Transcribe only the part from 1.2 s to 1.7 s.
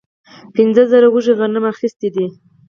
غنم